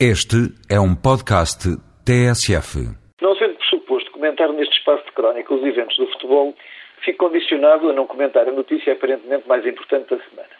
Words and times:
Este 0.00 0.50
é 0.68 0.80
um 0.80 0.92
podcast 0.92 1.70
TSF. 2.04 2.82
Não 3.22 3.36
sendo 3.36 3.54
pressuposto 3.54 4.10
comentar 4.10 4.48
neste 4.52 4.76
espaço 4.76 5.04
de 5.04 5.12
crónica 5.12 5.54
os 5.54 5.62
eventos 5.62 5.96
do 5.96 6.08
futebol, 6.08 6.52
fico 7.04 7.28
condicionado 7.28 7.88
a 7.88 7.92
não 7.92 8.04
comentar 8.04 8.48
a 8.48 8.50
notícia 8.50 8.94
aparentemente 8.94 9.46
mais 9.46 9.64
importante 9.64 10.10
da 10.10 10.18
semana. 10.18 10.50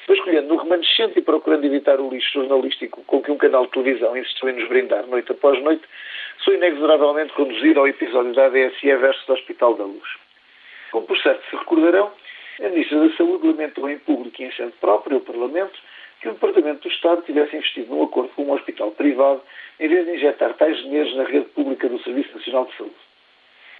Estou 0.00 0.14
escolhendo 0.14 0.48
no 0.48 0.56
remanescente 0.58 1.18
e 1.18 1.22
procurando 1.22 1.64
evitar 1.64 1.98
o 1.98 2.10
lixo 2.10 2.34
jornalístico 2.34 3.02
com 3.06 3.22
que 3.22 3.30
um 3.30 3.38
canal 3.38 3.64
de 3.64 3.72
televisão 3.72 4.14
insistiu 4.14 4.50
em 4.50 4.60
nos 4.60 4.68
brindar 4.68 5.06
noite 5.06 5.32
após 5.32 5.58
noite, 5.62 5.84
sou 6.44 6.52
inexoravelmente 6.52 7.32
conduzido 7.32 7.80
ao 7.80 7.88
episódio 7.88 8.34
da 8.34 8.44
ADSE 8.44 8.94
versus 8.94 9.26
Hospital 9.26 9.74
da 9.76 9.84
Luz. 9.84 10.08
Como 10.92 11.06
por 11.06 11.16
certo 11.22 11.42
se 11.48 11.56
recordarão, 11.56 12.12
a 12.60 12.68
Ministra 12.68 13.08
da 13.08 13.16
Saúde 13.16 13.46
lamentou 13.46 13.88
em 13.88 13.98
público 14.00 14.42
e 14.42 14.44
em 14.44 14.52
sede 14.52 14.74
própria 14.82 15.16
o 15.16 15.20
Parlamento 15.22 15.78
que 16.20 16.28
o 16.28 16.32
Departamento 16.32 16.88
do 16.88 16.94
Estado 16.94 17.22
tivesse 17.22 17.56
investido 17.56 17.94
num 17.94 18.04
acordo 18.04 18.30
com 18.30 18.44
um 18.44 18.52
hospital 18.52 18.90
privado 18.92 19.42
em 19.78 19.88
vez 19.88 20.06
de 20.06 20.12
injetar 20.12 20.54
tais 20.54 20.76
dinheiros 20.78 21.14
na 21.16 21.24
rede 21.24 21.46
pública 21.46 21.88
do 21.88 22.02
Serviço 22.02 22.36
Nacional 22.36 22.66
de 22.66 22.76
Saúde. 22.76 22.94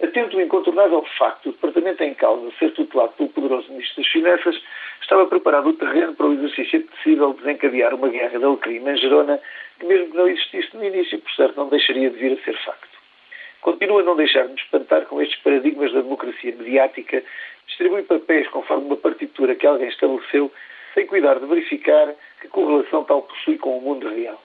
Atento 0.01 0.37
ao 0.37 0.43
incontornável 0.43 1.03
facto 1.17 1.43
de 1.43 1.49
o 1.49 1.51
departamento 1.53 2.03
em 2.03 2.13
causa 2.13 2.51
ser 2.59 2.71
tutelado 2.73 3.13
pelo 3.13 3.29
poderoso 3.29 3.71
Ministro 3.71 4.03
das 4.03 4.11
Finanças, 4.11 4.61
estava 5.01 5.25
preparado 5.25 5.69
o 5.69 5.73
terreno 5.73 6.13
para 6.13 6.27
o 6.27 6.33
exercício 6.33 6.83
possível 6.83 7.33
de 7.33 7.39
desencadear 7.39 7.95
uma 7.95 8.07
guerra 8.07 8.37
de 8.37 8.57
crime 8.57 8.91
em 8.91 8.97
Gerona, 8.97 9.39
que 9.79 9.85
mesmo 9.87 10.11
que 10.11 10.17
não 10.17 10.27
existisse 10.27 10.75
no 10.77 10.83
início, 10.83 11.19
por 11.19 11.31
certo 11.31 11.57
não 11.57 11.69
deixaria 11.69 12.11
de 12.11 12.17
vir 12.17 12.37
a 12.37 12.43
ser 12.43 12.55
facto. 12.63 12.97
Continua 13.61 14.01
a 14.01 14.03
não 14.03 14.15
deixar-nos 14.15 14.61
espantar 14.61 15.05
com 15.05 15.19
estes 15.19 15.39
paradigmas 15.41 15.91
da 15.91 16.01
democracia 16.01 16.55
mediática, 16.55 17.23
distribui 17.65 18.03
papéis 18.03 18.47
conforme 18.49 18.85
uma 18.85 18.97
partitura 18.97 19.55
que 19.55 19.65
alguém 19.65 19.89
estabeleceu 19.89 20.51
sem 20.97 21.05
cuidar 21.05 21.39
de 21.39 21.45
verificar 21.45 22.15
que 22.41 22.47
correlação 22.47 23.03
tal 23.03 23.21
possui 23.21 23.59
com 23.59 23.77
o 23.77 23.81
mundo 23.81 24.09
real. 24.09 24.41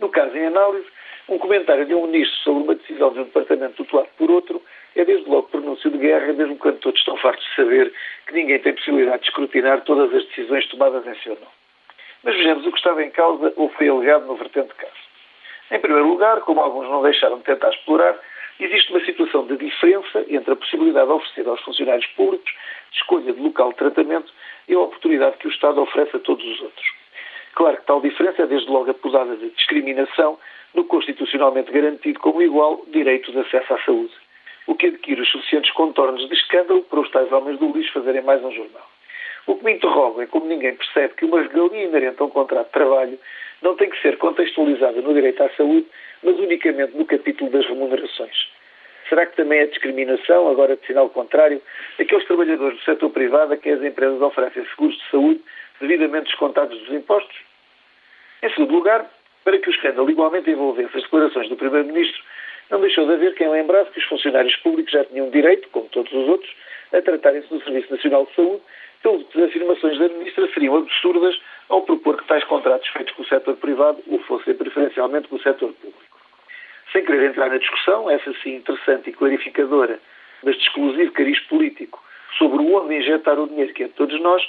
No 0.00 0.08
caso 0.08 0.36
em 0.36 0.46
análise, 0.46 0.84
um 1.28 1.38
comentário 1.38 1.86
de 1.86 1.94
um 1.94 2.08
ministro 2.08 2.36
sobre 2.38 2.64
uma 2.64 2.74
decisão 2.74 3.12
de 3.12 3.20
um 3.20 3.24
departamento 3.24 3.74
tutelado 3.76 4.08
por 4.18 4.28
outro 4.28 4.60
é 4.96 5.04
desde 5.04 5.30
logo 5.30 5.46
pronúncio 5.46 5.88
de 5.88 5.98
guerra, 5.98 6.32
mesmo 6.32 6.56
quando 6.56 6.78
todos 6.80 6.98
estão 6.98 7.16
fartos 7.18 7.44
de 7.46 7.54
saber 7.54 7.92
que 8.26 8.34
ninguém 8.34 8.58
tem 8.58 8.72
possibilidade 8.72 9.22
de 9.22 9.28
escrutinar 9.28 9.82
todas 9.82 10.12
as 10.12 10.24
decisões 10.26 10.66
tomadas 10.66 11.06
em 11.06 11.14
seu 11.22 11.34
nome. 11.34 11.46
Mas 12.24 12.34
vejamos 12.34 12.66
o 12.66 12.72
que 12.72 12.78
estava 12.78 13.04
em 13.04 13.10
causa 13.10 13.52
ou 13.54 13.68
foi 13.68 13.88
alegado 13.88 14.26
no 14.26 14.34
vertente 14.34 14.74
caso. 14.74 15.06
Em 15.70 15.78
primeiro 15.78 16.08
lugar, 16.08 16.40
como 16.40 16.60
alguns 16.60 16.88
não 16.88 17.02
deixaram 17.02 17.38
de 17.38 17.44
tentar 17.44 17.70
explorar, 17.70 18.18
existe 18.64 18.90
uma 18.90 19.04
situação 19.04 19.46
de 19.46 19.56
diferença 19.56 20.24
entre 20.28 20.52
a 20.52 20.56
possibilidade 20.56 21.06
de 21.06 21.12
oferecer 21.12 21.48
aos 21.48 21.60
funcionários 21.62 22.06
públicos 22.08 22.52
escolha 22.92 23.32
de 23.32 23.40
local 23.40 23.70
de 23.70 23.76
tratamento 23.76 24.32
e 24.68 24.74
a 24.74 24.80
oportunidade 24.80 25.36
que 25.38 25.46
o 25.46 25.50
Estado 25.50 25.80
oferece 25.80 26.16
a 26.16 26.20
todos 26.20 26.44
os 26.44 26.60
outros. 26.60 26.86
Claro 27.54 27.76
que 27.78 27.86
tal 27.86 28.00
diferença 28.00 28.42
é 28.42 28.46
desde 28.46 28.70
logo 28.70 28.90
apodada 28.90 29.36
de 29.36 29.50
discriminação 29.50 30.38
no 30.74 30.84
constitucionalmente 30.84 31.72
garantido 31.72 32.18
como 32.20 32.42
igual 32.42 32.82
direito 32.88 33.32
de 33.32 33.38
acesso 33.38 33.72
à 33.72 33.78
saúde, 33.82 34.12
o 34.66 34.74
que 34.74 34.86
adquire 34.86 35.20
os 35.20 35.30
suficientes 35.30 35.70
contornos 35.72 36.28
de 36.28 36.34
escândalo 36.34 36.82
para 36.82 37.00
os 37.00 37.10
tais 37.10 37.30
homens 37.32 37.58
do 37.58 37.72
lixo 37.72 37.92
fazerem 37.92 38.22
mais 38.22 38.44
um 38.44 38.52
jornal. 38.52 38.86
O 39.46 39.54
que 39.56 39.64
me 39.64 39.72
interroga 39.74 40.24
é 40.24 40.26
como 40.26 40.46
ninguém 40.46 40.74
percebe 40.74 41.14
que 41.14 41.24
uma 41.24 41.40
regalia 41.40 41.84
inerente 41.84 42.20
a 42.20 42.24
um 42.24 42.30
contrato 42.30 42.66
de 42.66 42.72
trabalho 42.72 43.18
não 43.62 43.74
tem 43.76 43.88
que 43.90 44.00
ser 44.00 44.16
contextualizada 44.18 45.00
no 45.00 45.14
direito 45.14 45.42
à 45.42 45.48
saúde, 45.50 45.86
mas 46.22 46.38
unicamente 46.38 46.96
no 46.96 47.04
capítulo 47.04 47.50
das 47.50 47.66
remunerações. 47.66 48.48
Será 49.08 49.24
que 49.26 49.36
também 49.36 49.60
é 49.60 49.66
discriminação, 49.66 50.48
agora 50.48 50.76
de 50.76 50.84
sinal 50.86 51.08
contrário, 51.10 51.62
aqueles 51.98 52.26
trabalhadores 52.26 52.78
do 52.78 52.84
setor 52.84 53.10
privado 53.10 53.52
a 53.52 53.56
quem 53.56 53.72
as 53.72 53.82
empresas 53.82 54.20
oferecem 54.20 54.64
seguros 54.66 54.96
de 54.96 55.10
saúde 55.10 55.40
devidamente 55.80 56.26
descontados 56.26 56.76
dos 56.78 56.92
impostos? 56.92 57.36
Em 58.42 58.50
segundo 58.50 58.74
lugar, 58.74 59.08
para 59.44 59.58
que 59.58 59.68
o 59.68 59.72
escândalo 59.72 60.10
igualmente 60.10 60.50
envolvesse 60.50 60.96
as 60.96 61.02
declarações 61.04 61.48
do 61.48 61.56
Primeiro-Ministro, 61.56 62.20
não 62.70 62.80
deixou 62.80 63.06
de 63.06 63.12
haver 63.12 63.34
quem 63.34 63.48
lembrasse 63.48 63.90
que 63.90 63.98
os 63.98 64.04
funcionários 64.06 64.56
públicos 64.56 64.92
já 64.92 65.04
tinham 65.04 65.30
direito, 65.30 65.68
como 65.70 65.88
todos 65.88 66.12
os 66.12 66.28
outros, 66.28 66.52
a 66.92 67.00
tratarem-se 67.02 67.48
do 67.48 67.62
Serviço 67.62 67.92
Nacional 67.92 68.26
de 68.26 68.34
Saúde, 68.34 68.62
pelo 69.02 69.24
que 69.24 69.40
as 69.40 69.48
afirmações 69.48 69.98
da 69.98 70.08
Ministra 70.08 70.48
seriam 70.52 70.76
absurdas 70.76 71.38
ao 71.68 71.82
propor 71.82 72.16
que 72.16 72.26
tais 72.26 72.44
contratos 72.44 72.88
feitos 72.88 73.14
com 73.14 73.22
o 73.22 73.26
setor 73.26 73.56
privado 73.56 74.02
o 74.06 74.18
fossem 74.20 74.54
preferencialmente 74.54 75.28
com 75.28 75.36
o 75.36 75.42
setor 75.42 75.72
público. 75.74 76.06
Sem 76.92 77.04
querer 77.04 77.30
entrar 77.30 77.48
na 77.48 77.58
discussão, 77.58 78.10
essa 78.10 78.32
sim 78.42 78.56
interessante 78.56 79.10
e 79.10 79.12
clarificadora, 79.12 79.98
mas 80.42 80.56
de 80.56 80.62
exclusivo 80.62 81.12
cariz 81.12 81.38
político, 81.40 82.02
sobre 82.38 82.58
onde 82.58 82.94
injetar 82.96 83.38
o 83.38 83.48
dinheiro 83.48 83.72
que 83.74 83.84
é 83.84 83.86
de 83.86 83.92
todos 83.92 84.20
nós, 84.20 84.42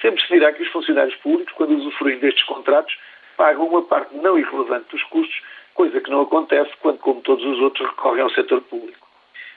sempre 0.00 0.22
se 0.22 0.28
dirá 0.28 0.52
que 0.52 0.62
os 0.62 0.68
funcionários 0.68 1.16
públicos, 1.16 1.52
quando 1.54 1.76
usufruem 1.76 2.18
destes 2.18 2.44
contratos, 2.44 2.96
pagam 3.36 3.66
uma 3.66 3.82
parte 3.82 4.14
não 4.16 4.38
irrelevante 4.38 4.86
dos 4.90 5.02
custos, 5.04 5.42
coisa 5.78 6.00
que 6.00 6.10
não 6.10 6.22
acontece 6.22 6.72
quando, 6.82 6.98
como 6.98 7.20
todos 7.20 7.44
os 7.44 7.60
outros, 7.60 7.88
recorrem 7.88 8.22
ao 8.22 8.30
setor 8.30 8.60
público. 8.62 9.06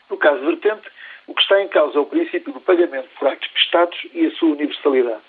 No 0.08 0.18
caso 0.18 0.46
vertente, 0.46 0.88
o 1.26 1.34
que 1.34 1.42
está 1.42 1.60
em 1.60 1.68
causa 1.68 1.98
é 1.98 2.00
o 2.00 2.06
princípio 2.06 2.54
do 2.54 2.62
pagamento 2.62 3.10
por 3.18 3.28
atos 3.28 3.48
prestados 3.48 3.98
e 4.14 4.28
a 4.28 4.32
sua 4.34 4.50
universalidade. 4.50 5.24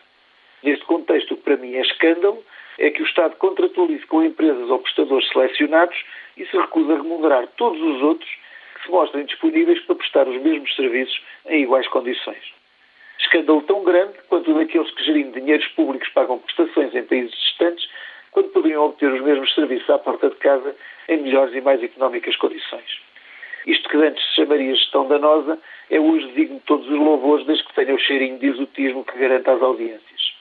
Neste 0.62 0.84
contexto, 0.84 1.32
o 1.32 1.36
que 1.38 1.44
para 1.44 1.56
mim 1.56 1.74
é 1.76 1.80
escândalo 1.80 2.44
é 2.78 2.90
que 2.90 3.00
o 3.02 3.06
Estado 3.06 3.36
contratualize 3.36 4.04
com 4.04 4.22
empresas 4.22 4.68
ou 4.68 4.80
prestadores 4.80 5.26
selecionados 5.30 5.96
e 6.36 6.44
se 6.44 6.54
recusa 6.58 6.92
a 6.92 6.96
remunerar 6.96 7.46
todos 7.56 7.80
os 7.80 8.02
outros 8.02 8.30
que 8.74 8.82
se 8.82 8.90
mostrem 8.90 9.24
disponíveis 9.24 9.80
para 9.86 9.94
prestar 9.94 10.28
os 10.28 10.42
mesmos 10.42 10.76
serviços 10.76 11.22
em 11.46 11.62
iguais 11.62 11.88
condições. 11.88 12.52
Escândalo 13.18 13.62
tão 13.62 13.82
grande 13.82 14.18
quanto 14.28 14.52
daqueles 14.52 14.90
que, 14.90 15.04
gerindo 15.04 15.40
dinheiros 15.40 15.66
públicos, 15.68 16.08
pagam 16.10 16.38
prestações 16.38 16.94
em 16.94 17.02
países 17.04 17.32
distantes, 17.32 17.81
poderiam 18.72 18.86
obter 18.86 19.12
os 19.12 19.20
mesmos 19.20 19.54
serviços 19.54 19.88
à 19.90 19.98
porta 19.98 20.30
de 20.30 20.36
casa 20.36 20.74
em 21.08 21.18
melhores 21.18 21.54
e 21.54 21.60
mais 21.60 21.82
económicas 21.82 22.36
condições. 22.36 23.00
Isto 23.66 23.88
que 23.88 23.96
antes 23.96 24.24
se 24.28 24.36
chamaria 24.36 24.74
gestão 24.74 25.06
danosa 25.06 25.58
é 25.90 26.00
hoje 26.00 26.26
digno 26.32 26.58
de 26.58 26.64
todos 26.64 26.86
os 26.88 26.98
louvores, 26.98 27.46
desde 27.46 27.64
que 27.64 27.74
tenha 27.74 27.94
o 27.94 27.98
cheirinho 27.98 28.38
de 28.38 28.46
exotismo 28.46 29.04
que 29.04 29.18
garanta 29.18 29.52
as 29.52 29.62
audiências. 29.62 30.32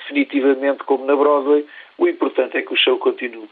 Definitivamente, 0.00 0.84
como 0.84 1.04
na 1.04 1.16
Broadway, 1.16 1.66
o 1.98 2.06
importante 2.06 2.56
é 2.56 2.62
que 2.62 2.72
o 2.72 2.76
show 2.76 2.98
continue. 2.98 3.48